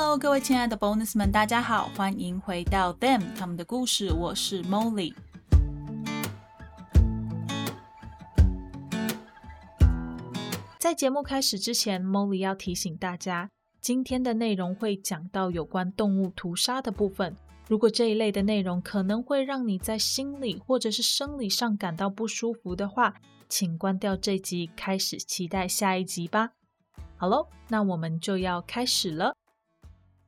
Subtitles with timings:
[0.00, 5.12] Hello，各位亲爱的 Bonus 们，大家好，欢迎回到 Them 他们的故事，我是 Molly。
[10.78, 13.50] 在节目开始之前，Molly 要提醒大家，
[13.80, 17.36] 今天的内容会讲到有关动物屠杀的部分。
[17.66, 23.16] 如果这一类的内容可能会让你在心理或者是生理上感到不舒服的话，
[23.48, 26.50] 请关掉这集，开始期待下一集吧。
[27.16, 29.34] 好喽，那我们就要开始了。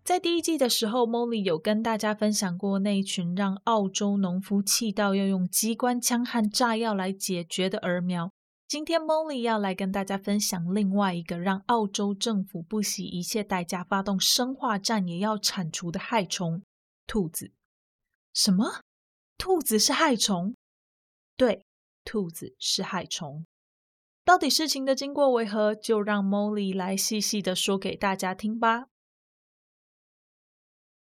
[0.02, 8.32] 在第一季的时候，Molly 有跟大家分享过那一群让澳洲农夫气到要用机关枪和炸药来解决的儿苗。
[8.66, 16.62] 今天 Molly 要来跟大家分享另外一个让澳洲政府不惜一切代价发动生化战也要铲除的害虫——
[17.06, 17.52] 兔子。
[18.32, 18.80] 什么？
[19.38, 20.54] 兔子是害虫？
[21.37, 21.64] 对，
[22.04, 23.45] 兔子是害虫。
[24.24, 25.74] 到底事情的经过为何？
[25.74, 28.87] 就让 Molly 来细细的说给大家听吧。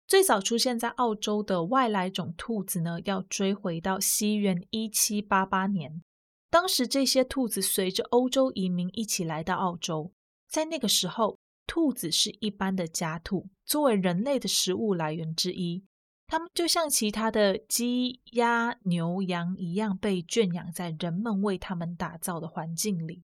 [0.06, 6.02] 最早出现在澳洲的外来种兔子呢，要追回到西元一七八八年。
[6.48, 10.12] 当时这些兔子随着欧洲移民一起来到澳洲，
[10.48, 15.84] 在那个时候，兔子是一般的家兔，作为人类的食物来源之一。
[16.28, 23.22] 它们就像其他的鸡、鸭、牛、羊一样，被圈养在人们为它们打造的环境里。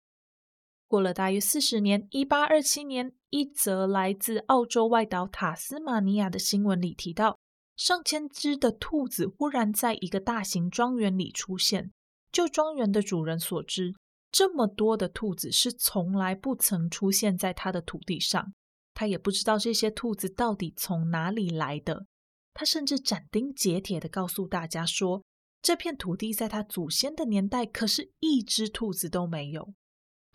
[0.88, 7.38] 过了大约四十年，一八二七年，一则来自澳洲外岛塔斯马尼亚的新闻里提到，
[7.76, 11.90] 上千只的兔子忽然在一个大型庄园里出现。
[12.30, 13.94] 就庄园的主人所知，
[14.30, 18.52] 这么多的兔子是从来不曾出现在他的土地上。
[18.94, 22.06] 他也不知道这些兔子到底从哪里来的。
[22.54, 25.22] 他甚至斩钉截铁地告诉大家说，
[25.60, 29.74] 这片土地在他祖先的年代可是一只兔子都没有。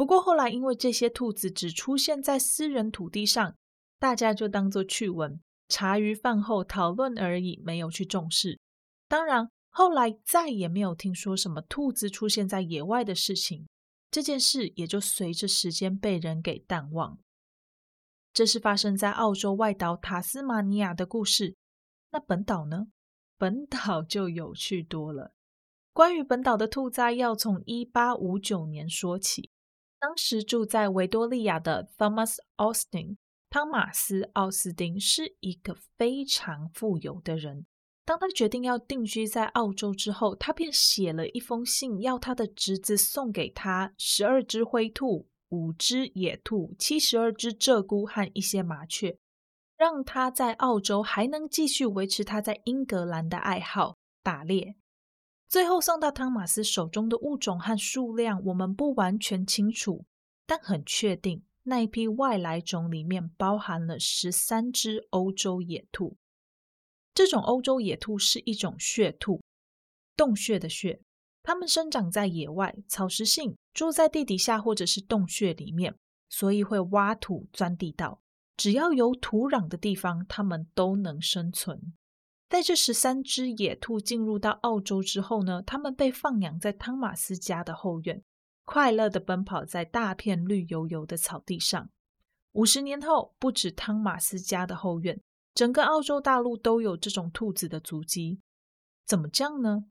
[0.01, 3.55] 不过后来，因为这些兔子只出现在私人土地上，
[3.99, 8.59] 大家就当作趣闻，茶余饭后讨论而已，没有去重视。
[9.07, 13.67] 当然，后来再也没有听说什么兔子出现在野外的事情，
[14.09, 17.19] 这件事也就随着时间被人给淡忘。
[18.33, 21.55] 这是发生在澳洲外岛塔斯马尼亚的故事。
[22.11, 22.87] 那本岛呢？
[23.37, 25.35] 本岛就有趣多了。
[25.93, 29.51] 关于本岛的兔灾，要从一八五九年说起。
[30.01, 33.17] 当时住在维多利亚的 Thomas Austin
[33.51, 37.67] 汤马斯·奥斯丁是一个非常富有的人。
[38.03, 49.19] 当他决定要定居在澳洲之后，他便写了一封信，要他的侄子送给他十二只灰兔、五只野兔、七十二只鹧鸪和一些麻雀，
[49.77, 54.75] 让他在澳洲还能继续维持他在英格兰的爱好——打猎。
[55.51, 60.05] 最后送到汤马斯手中的物种和数量，我们不完全清楚，
[60.45, 66.15] 但很确定那一批外来种里面包含了十三只欧洲野兔。
[67.13, 69.41] 这种欧洲野兔是一种穴兔，
[70.15, 71.01] 洞穴的穴。
[71.43, 75.93] 它们生长在野外，草食性，住在地底下或者是洞穴里面，
[76.29, 78.21] 所以会挖土钻地道。
[78.55, 81.91] 只要有土壤的地方，它们都能生存。
[82.51, 88.21] 在这十三只野兔进入到澳洲之后呢，它们被放养在汤马斯家的后院，
[88.65, 91.89] 快乐地奔跑在大片绿油油的草地上。
[92.51, 95.21] 五十年后，不止汤马斯家的后院，
[95.55, 98.41] 整个澳洲大陆都有这种兔子的足迹。
[99.05, 99.85] 怎么这样呢？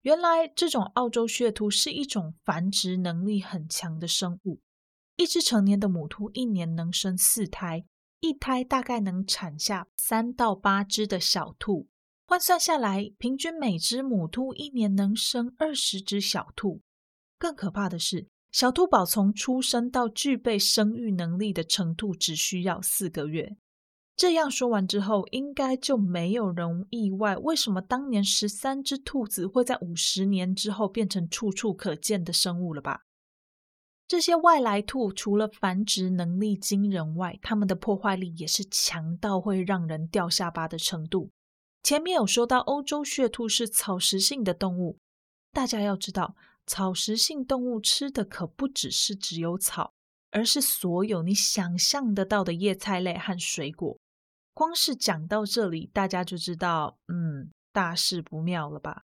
[0.00, 4.62] 原来这种澳洲血兔是一种繁殖能力很强的生物，
[5.16, 7.84] 一只成年的母兔一年能生四胎。
[8.20, 11.88] 一胎大概能产下三到八只的小兔，
[12.26, 16.82] 换算下来，平均每只母兔一年能生二十只小兔。
[17.38, 23.56] 更可怕的是，小兔宝从出生到具备生育能力的程度只需要四个月。
[24.14, 33.00] 这样说完之后，应该就没有人意外，为什么当年十三只兔子会在五十年之后变成处处可见的生物了吧？
[34.10, 41.30] 这些外来兔除了繁殖能力惊人外，它们的破坏力也是强到会让人掉下巴的程度。
[41.84, 44.98] 前面有说到，欧洲血兔是草食性的动物，
[45.52, 46.34] 大家要知道，
[46.66, 49.92] 草食性动物吃的可不只是只有草，
[50.32, 53.96] 而是所有你想象得到的叶菜类和水果。
[54.52, 59.04] 光是讲到这里，大家就知道，嗯，大事不妙了吧？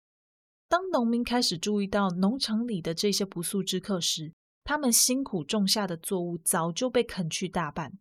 [0.68, 4.32] 当农民开始注意到农场里的这些不速之客时，
[4.68, 7.98] 他们辛苦种下的作物早就被啃去大半，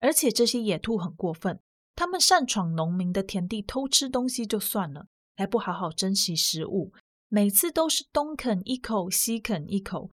[0.00, 1.60] 而且这些野兔很过分，
[1.94, 5.06] 他们擅闯农民的田地偷吃东西就算了，
[5.36, 6.92] 还不好好珍惜食物，
[7.28, 10.10] 每次都是东啃一口西啃一口，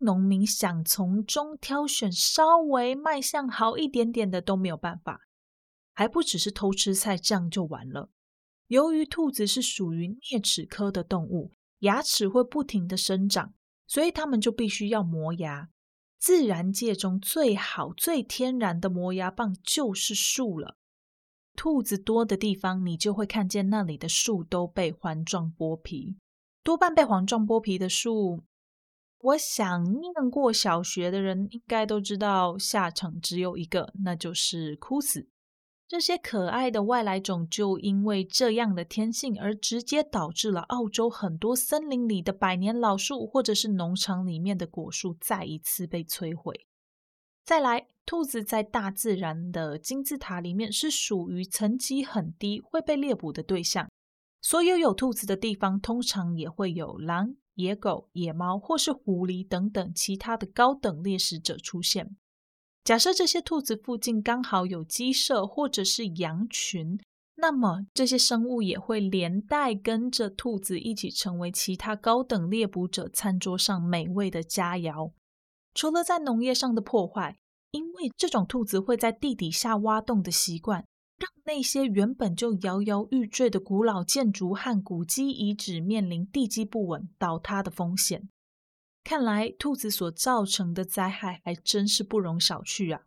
[0.00, 5.22] 农民想从中挑选稍微卖相好一点点的都没有办法。
[5.94, 8.10] 还不只是偷吃菜，这样就完了。
[8.66, 13.54] 由于兔子是属于啮齿科的动物，牙齿会不停地生长，
[13.86, 15.68] 所以他们就必须要磨牙。
[16.18, 20.76] 自然界中最好、最天然的磨牙棒就是树了。
[21.54, 26.16] 兔子多的地方，你就会看见那里的树都被环状剥皮。
[26.62, 28.42] 多半被环状剥皮的树，
[29.20, 35.28] 我想念过小学的人应该都知道，下场只有一个，那就是枯死。
[35.88, 46.66] 这些可爱的外来种就因为这样的天性，而直接导致了澳洲很多森林里的百年老树，或者是农场里面的果树再一次被摧毁。
[47.44, 53.88] 再来，兔子在大自然的金字塔里面是属于层级很低，会被猎捕的对象。
[54.42, 62.16] 所有有兔子的地方，通常也会有狼、野狗、野猫或是狐狸等等其他的高等猎食者出现。
[62.86, 66.96] 假设这些兔子附近刚好有鸡舍或者是羊群，
[67.34, 75.10] 那么这些生物也会连带跟着兔子一起成为其他高等猎捕者餐桌上美味的佳肴。
[75.74, 77.36] 除了在农业上的破坏，
[77.72, 80.86] 因为这种兔子会在地底下挖洞的习惯，
[81.18, 88.28] 让那些原本就摇摇欲坠的古老建筑和古迹遗址面临地基不稳、倒塌的风险。
[89.08, 93.02] 看来兔子所造成的灾害还真是不容小觑啊！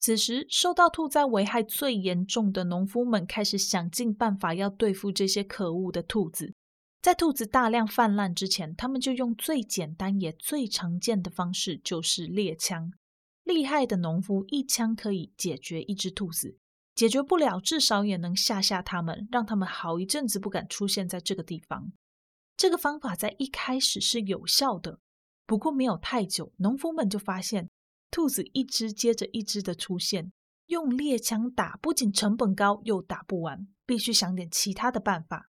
[0.00, 6.54] 此时，受到兔灾危害最严重的农夫们开始想尽办法要对付这些可恶的兔子。
[7.02, 12.90] 在兔子大量泛滥之前，他们就用最简单也最常见的方式，就是猎枪。
[13.44, 16.56] 厉害的农夫一枪可以解决一只兔子，
[16.94, 21.92] 解决不了，至少也能吓吓他们，让他们好一阵子不敢出现在这个地方。
[22.56, 25.00] 这个方法在一开始是有效的。
[25.48, 27.70] 不过没有太久，农夫们就发现
[28.10, 30.30] 兔子一只接着一只的出现，
[30.66, 35.48] 用猎枪打不仅成本高，又打不完，必须想点其他的办法。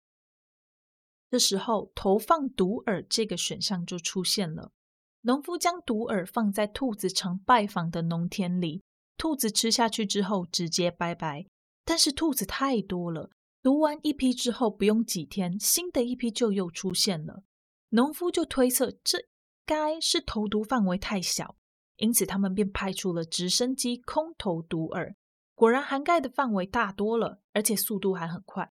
[1.31, 4.73] 这时候，投放毒饵这个选项就出现了。
[5.21, 8.83] 农夫将毒饵放在兔子常拜访的农田里，
[9.17, 11.47] 兔子吃下去之后直接拜拜。
[11.85, 13.31] 但是兔子太多了，
[13.63, 17.45] 毒完一批之后，不用几天，新的一批就又出现了。
[17.91, 19.29] 农夫就推测这。
[19.67, 21.57] 该是投毒范围太小，
[21.97, 25.15] 因此他们便派出了直升机空投毒饵。
[25.55, 28.73] 果然涵盖的范围大多了，而且速度还很快。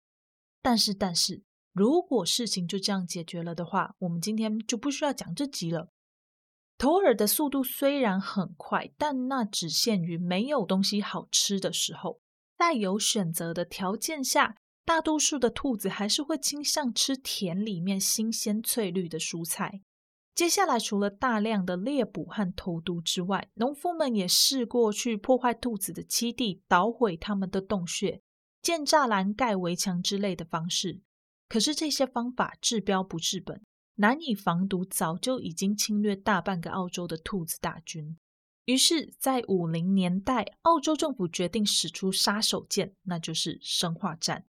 [0.63, 1.43] 但是，但是，
[1.73, 5.91] 如果事情就这样解决了的话，我们今天就不需要讲这集了。
[6.77, 12.21] 投饵的速度虽然很快，但那只限于没有东西好吃的时候。
[12.57, 19.83] 在有选择的条件下，大多数的兔子还是会倾向吃田里面新鲜翠绿的蔬菜。
[20.39, 28.23] 接下来，除了大量的猎捕和投毒之外，农夫们也试过去破坏兔子的栖地，捣毁他们的洞穴，
[28.63, 31.01] 建栅栏、盖围墙之类的方式。
[31.49, 33.61] 可是这些方法治标不治本，
[33.97, 38.17] 难以防毒，早就已经侵略大半个澳洲的兔子大军。
[38.67, 44.45] 于是，在五零年代，澳洲政府决定使出杀手锏，那就是生化战。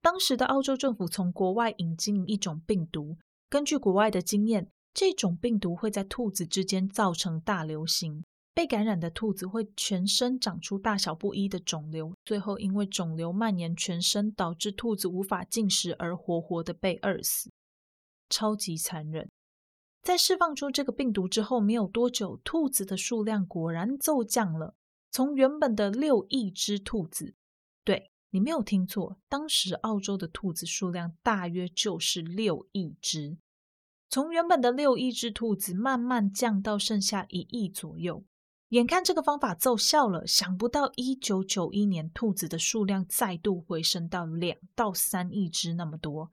[0.00, 3.18] 当时的澳洲政府从国外引进一种病毒，
[3.48, 4.70] 根据国外的经验。
[4.98, 17.48] 这种病毒会在兔子之间造成大流行，被感染的兔子会全身长出大小不一的肿瘤，最后因为肿瘤蔓延全身，导致兔子无法进食而活活的被饿死，
[18.28, 19.30] 超级残忍。
[20.02, 24.74] 在释放出这个病毒之后没有多久，兔子的数量果然骤降了，
[25.12, 27.36] 从原本的六亿只兔子，
[27.84, 33.38] 对，你没有听错，当时澳洲的兔子数量大约就是六亿只。
[34.10, 38.24] 从原本的六亿只兔子慢慢降到剩下一亿左右，
[38.70, 46.32] 眼看这个方法奏效了，想不到一九九一年兔子的数量再度回升到两到三亿只那么多。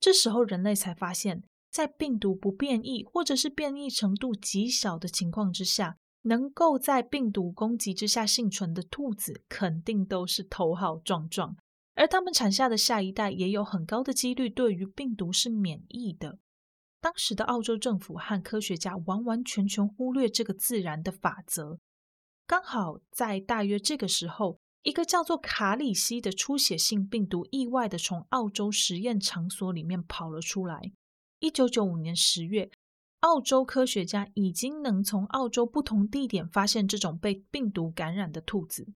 [0.00, 11.56] 这时候人类才发现，在病毒不变异或者是变异程度极小的情况之下，能够在病毒攻击之下幸存的兔子肯定都是头好壮壮，
[11.94, 16.38] 而它们产下的下一代也有很高的几率对于病毒是免疫的。
[17.04, 21.78] 当时的澳洲政府和科学家完完全全忽略这个自然的法则。
[22.46, 30.80] 刚好在大约这个时候，一个叫做卡里西的出血性病毒意外地从澳洲实验场所里面跑了出来。
[31.40, 32.70] 一九九五年十月，
[33.20, 38.94] 澳洲科学家已经能从澳洲不同地点发现这种被病毒感染的兔子。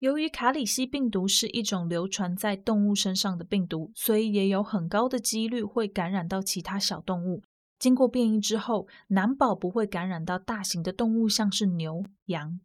[0.00, 7.42] 由于卡里西病毒是一种流传在动物身上的病毒，所以也有很高的几率会感染到其他小动物。
[7.78, 12.58] 经过变异之后，难保不会感染到大型的动物，像是牛、羊。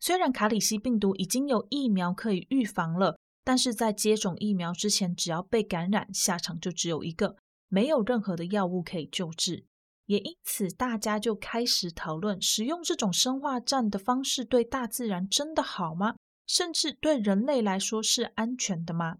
[0.00, 7.36] 虽然卡里西病毒已经有疫苗可以预防了，但是在接种疫苗之前，只要被感染，下场就只有一个，
[7.68, 9.64] 没有任何的药物可以救治。
[10.06, 16.16] 也因此，大家就开始讨论，使用这种生化战的方式对大自然真的好吗？
[16.50, 19.18] 甚至对人类来说是安全的吗？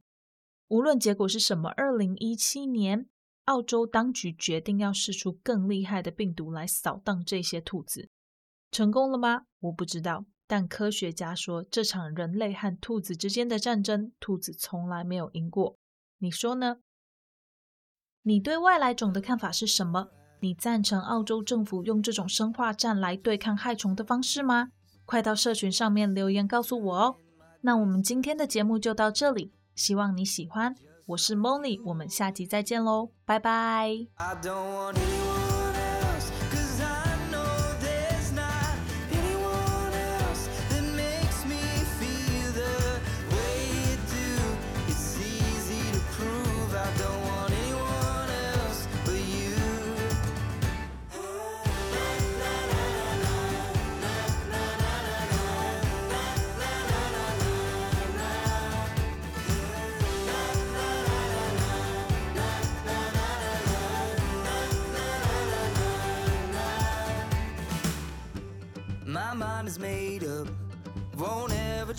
[0.66, 3.06] 无论结果是什么，二零一七年，
[3.44, 8.08] 澳洲当局决定要试出更厉害的病毒来扫荡这些兔子，
[8.72, 9.44] 成功了吗？
[9.60, 10.25] 我不知道。
[10.49, 15.76] 但科学家说，这场人类和兔子之间的战争，兔子从来没有赢过。
[16.18, 16.78] 你说呢？
[18.22, 20.08] 你对外来种的看法是什么？
[20.40, 24.72] 你赞成澳洲政府用这种生化战来对抗害虫的方式吗？
[25.11, 27.17] 快到社群上面留言告诉我哦！
[27.62, 30.76] 那我们今天的节目就到这里，希望你喜欢。
[31.05, 34.07] 我是 Molly，我们下集再见喽，拜拜。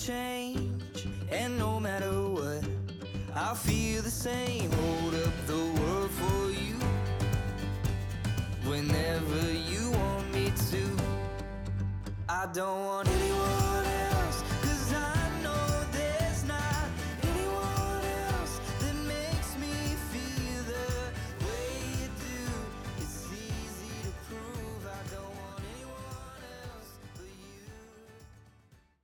[0.06, 2.64] change, and no matter what,
[3.36, 4.72] I feel the same.
[4.72, 6.76] Hold up the world for you
[8.68, 10.84] whenever you want me to.
[12.28, 13.21] I don't want to.